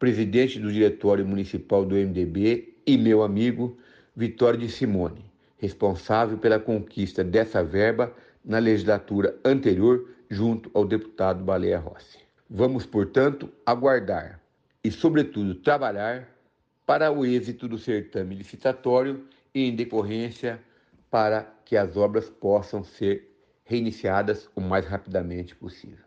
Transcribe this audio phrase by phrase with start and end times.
[0.00, 3.78] presidente do Diretório Municipal do MDB e meu amigo
[4.16, 5.29] Vitório de Simone
[5.60, 8.12] responsável pela conquista dessa verba
[8.42, 12.18] na legislatura anterior, junto ao deputado Baleia Rossi.
[12.48, 14.40] Vamos, portanto, aguardar
[14.82, 16.28] e, sobretudo, trabalhar
[16.86, 20.58] para o êxito do certame licitatório e, em decorrência,
[21.10, 23.30] para que as obras possam ser
[23.64, 26.04] reiniciadas o mais rapidamente possível.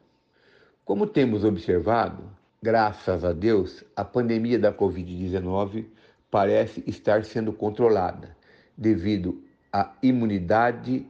[0.83, 2.23] Como temos observado,
[2.61, 5.85] graças a Deus, a pandemia da Covid-19
[6.31, 8.35] parece estar sendo controlada
[8.77, 11.05] devido à imunidade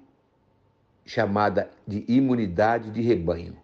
[1.06, 3.58] chamada de imunidade de rebanho,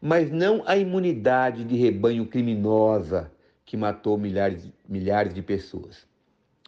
[0.00, 3.32] mas não a imunidade de rebanho criminosa
[3.64, 6.06] que matou milhares, milhares de pessoas.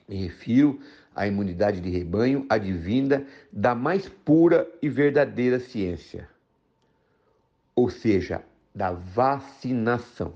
[0.09, 0.81] Me refiro
[1.15, 6.29] à imunidade de rebanho advinda da mais pura e verdadeira ciência,
[7.75, 8.43] ou seja,
[8.75, 10.35] da vacinação.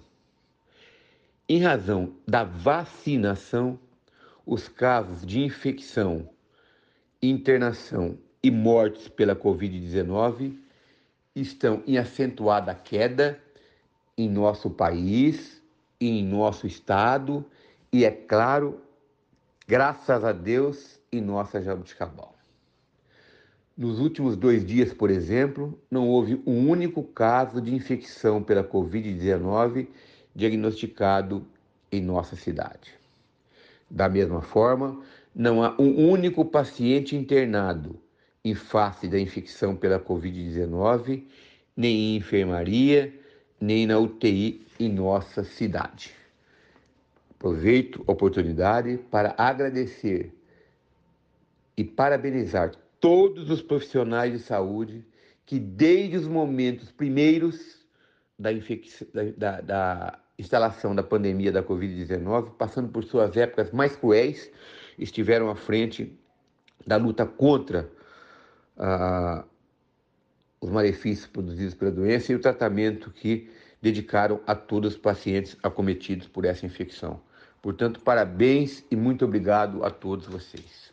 [1.48, 3.78] Em razão da vacinação,
[4.50, 6.28] os casos de infecção,
[7.22, 10.58] internação e mortes pela Covid-19
[11.36, 13.40] estão em acentuada queda
[14.18, 15.62] em nosso país,
[16.00, 17.46] em nosso estado
[17.92, 18.80] e, é claro,
[19.68, 22.34] graças a Deus, em nossa Jabuticabal.
[23.76, 29.86] Nos últimos dois dias, por exemplo, não houve um único caso de infecção pela Covid-19
[30.34, 31.46] diagnosticado
[31.92, 32.99] em nossa cidade.
[33.90, 35.02] Da mesma forma,
[35.34, 38.00] não há um único paciente internado
[38.44, 41.24] em face da infecção pela Covid-19,
[41.76, 43.12] nem em enfermaria,
[43.60, 46.12] nem na UTI em nossa cidade.
[47.30, 50.32] Aproveito a oportunidade para agradecer
[51.76, 55.04] e parabenizar todos os profissionais de saúde
[55.46, 57.80] que, desde os momentos primeiros
[58.38, 58.50] da,
[59.36, 64.50] da, da instalação da pandemia da Covid-19, passando por suas épocas mais cruéis,
[64.98, 66.18] estiveram à frente
[66.86, 67.90] da luta contra
[68.78, 69.44] ah,
[70.60, 73.50] os malefícios produzidos pela doença e o tratamento que
[73.82, 77.20] dedicaram a todos os pacientes acometidos por essa infecção.
[77.62, 80.90] Portanto, parabéns e muito obrigado a todos vocês.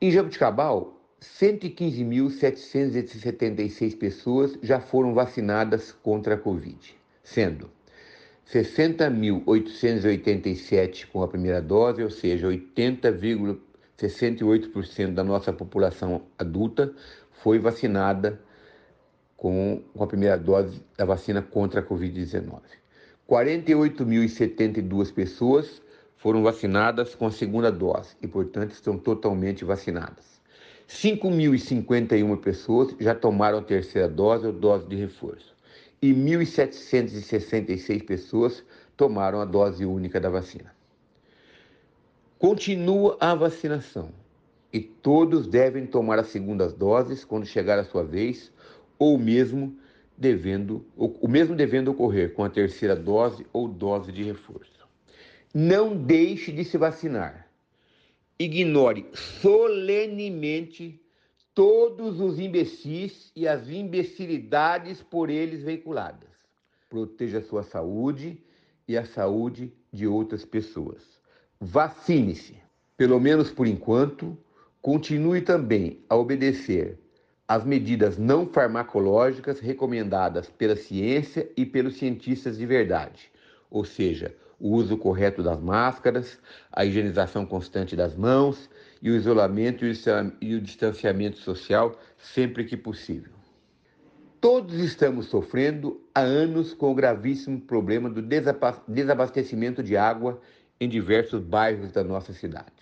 [0.00, 6.98] Em Jabuticabal, 115.776 pessoas já foram vacinadas contra a Covid
[7.32, 7.70] sendo
[8.52, 16.92] 60.887 com a primeira dose, ou seja, 80,68% da nossa população adulta
[17.30, 18.40] foi vacinada
[19.36, 22.60] com, a primeira dose da vacina contra a Covid-19.
[23.28, 25.80] 48.072 pessoas
[26.16, 30.40] foram vacinadas com a segunda dose e, portanto, estão totalmente vacinadas.
[30.88, 35.49] 5.051 pessoas já tomaram a terceira dose ou dose de reforço.
[36.02, 38.64] E 1.766 pessoas
[38.96, 40.74] tomaram a dose única da vacina.
[42.38, 44.12] Continua a vacinação
[44.72, 48.52] e todos devem tomar as segundas doses quando chegar a sua vez,
[48.98, 49.76] ou mesmo
[50.16, 54.86] devendo, o mesmo devendo ocorrer com a terceira dose ou dose de reforço.
[55.52, 57.48] Não deixe de se vacinar.
[58.38, 60.99] Ignore solenemente
[61.60, 66.30] todos os imbecis e as imbecilidades por eles veiculadas.
[66.88, 68.42] Proteja a sua saúde
[68.88, 71.02] e a saúde de outras pessoas.
[71.60, 72.56] Vacine-se.
[72.96, 74.34] Pelo menos por enquanto,
[74.80, 76.98] continue também a obedecer
[77.46, 83.30] as medidas não farmacológicas recomendadas pela ciência e pelos cientistas de verdade,
[83.70, 86.38] ou seja, o uso correto das máscaras,
[86.70, 88.68] a higienização constante das mãos
[89.00, 89.84] e o isolamento
[90.40, 93.32] e o distanciamento social sempre que possível.
[94.38, 98.22] Todos estamos sofrendo há anos com o gravíssimo problema do
[98.86, 100.40] desabastecimento de água
[100.78, 102.72] em diversos bairros da nossa cidade.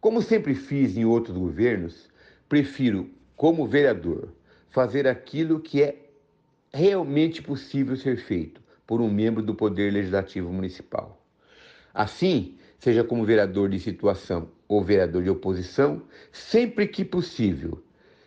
[0.00, 2.08] Como sempre fiz em outros governos,
[2.48, 4.32] prefiro como vereador,
[4.70, 5.96] fazer aquilo que é
[6.72, 11.22] realmente possível ser feito por um membro do Poder Legislativo Municipal.
[11.92, 16.02] Assim, seja como vereador de situação ou vereador de oposição,
[16.32, 17.84] sempre que possível,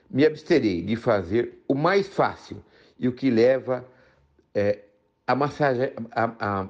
[0.07, 2.63] me absterei de fazer o mais fácil
[2.99, 3.83] e o que leva
[4.53, 4.83] é,
[5.25, 6.69] a, massagear, a, a,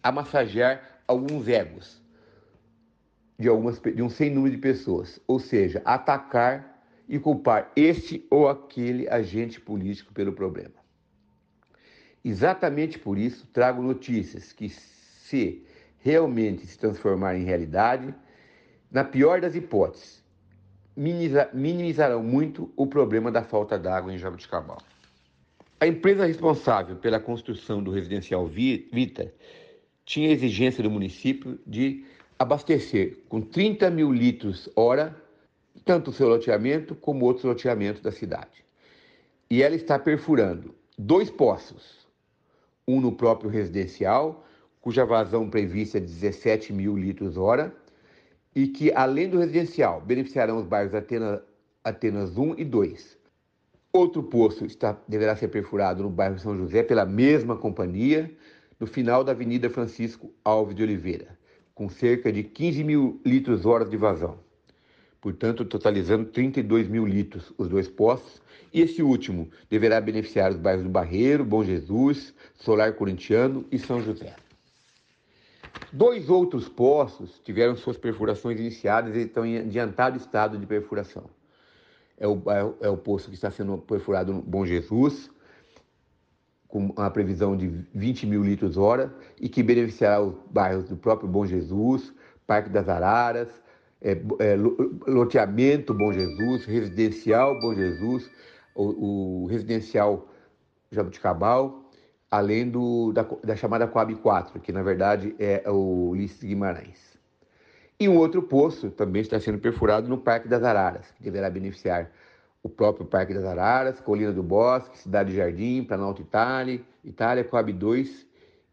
[0.00, 2.00] a massagear alguns egos
[3.36, 8.48] de, algumas, de um sem número de pessoas, ou seja, atacar e culpar este ou
[8.48, 10.77] aquele agente político pelo problema.
[12.24, 15.64] Exatamente por isso, trago notícias que, se
[15.98, 18.14] realmente se transformarem em realidade,
[18.90, 20.22] na pior das hipóteses,
[20.96, 24.78] minimizarão muito o problema da falta d'água em Jabuticabal.
[25.80, 29.32] A empresa responsável pela construção do residencial Vita
[30.04, 32.04] tinha exigência do município de
[32.38, 35.14] abastecer com 30 mil litros hora
[35.84, 38.64] tanto o seu loteamento como outros loteamentos da cidade.
[39.50, 41.97] E ela está perfurando dois poços,
[42.88, 44.44] um no próprio residencial,
[44.80, 47.72] cuja vazão prevista é 17 mil litros hora,
[48.54, 51.40] e que, além do residencial, beneficiarão os bairros Atenas,
[51.84, 53.18] Atenas 1 e 2.
[53.92, 58.34] Outro poço está, deverá ser perfurado no bairro São José pela mesma companhia,
[58.80, 61.38] no final da Avenida Francisco Alves de Oliveira,
[61.74, 64.47] com cerca de 15 mil litros horas de vazão
[65.20, 68.40] portanto, totalizando 32 mil litros os dois postos.
[68.72, 74.02] E esse último deverá beneficiar os bairros do Barreiro, Bom Jesus, Solar Corintiano e São
[74.02, 74.34] José.
[75.92, 81.24] Dois outros poços tiveram suas perfurações iniciadas e estão em adiantado estado de perfuração.
[82.18, 82.42] É o,
[82.80, 85.30] é o poço que está sendo perfurado no Bom Jesus,
[86.66, 91.28] com uma previsão de 20 mil litros hora, e que beneficiará os bairros do próprio
[91.28, 92.12] Bom Jesus,
[92.46, 93.48] Parque das Araras,
[94.00, 94.56] é, é,
[95.06, 98.30] loteamento Bom Jesus, residencial Bom Jesus,
[98.74, 100.28] o, o residencial
[100.90, 101.82] Jabuticabal,
[102.30, 107.18] além do, da, da, chamada Coab 4, que na verdade é o Ulisses Guimarães.
[108.00, 112.10] E um outro poço também está sendo perfurado no Parque das Araras, que deverá beneficiar
[112.62, 118.26] o próprio Parque das Araras, Colina do Bosque, Cidade Jardim, Planalto Itália, Itália, Coab 2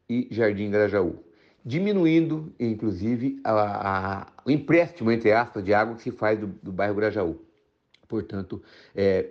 [0.09, 1.23] e Jardim Grajaú
[1.65, 6.71] diminuindo, inclusive, a, a, o empréstimo, entre aspas, de água que se faz do, do
[6.71, 7.41] bairro Grajaú.
[8.07, 8.61] Portanto,
[8.93, 9.23] é,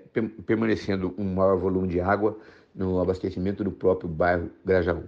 [0.45, 2.37] permanecendo um maior volume de água
[2.75, 5.05] no abastecimento do próprio bairro Grajaú.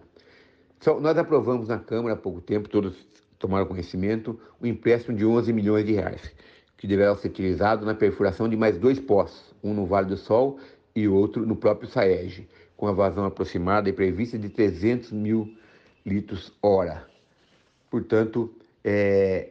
[0.78, 2.95] Então, nós aprovamos na Câmara há pouco tempo, todos
[3.40, 6.33] tomaram conhecimento, o um empréstimo de 11 milhões de reais,
[6.76, 10.61] que deverá ser utilizado na perfuração de mais dois poços, um no Vale do Sol
[10.95, 15.52] e outro no próprio Saeg, com a vazão aproximada e prevista de 300 mil
[16.04, 17.16] litros hora.
[17.90, 19.50] Portanto, é,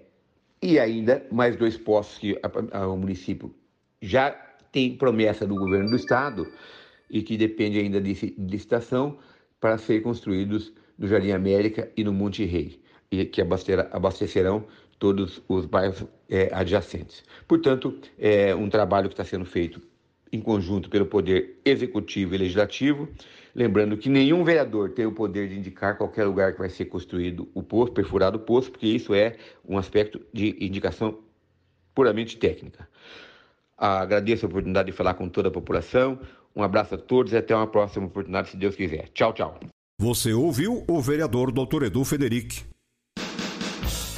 [0.62, 3.54] e ainda mais dois postos que a, a, o município
[4.02, 4.32] já
[4.72, 6.48] tem promessa do governo do estado
[7.10, 9.18] e que depende ainda de, licitação
[9.60, 14.66] para ser construídos no Jardim América e no Monte Rei, e que abastecerão
[15.00, 17.24] todos os bairros é, adjacentes.
[17.48, 19.82] Portanto, é um trabalho que está sendo feito
[20.36, 23.08] em conjunto pelo Poder Executivo e Legislativo
[23.56, 27.48] Lembrando que nenhum vereador tem o poder de indicar qualquer lugar que vai ser construído
[27.54, 31.20] o poço, perfurado o poço, porque isso é um aspecto de indicação
[31.94, 32.86] puramente técnica.
[33.78, 36.20] Agradeço a oportunidade de falar com toda a população.
[36.54, 39.08] Um abraço a todos e até uma próxima oportunidade, se Deus quiser.
[39.14, 39.58] Tchau, tchau.
[39.98, 41.84] Você ouviu o vereador Dr.
[41.84, 42.75] Edu Federic.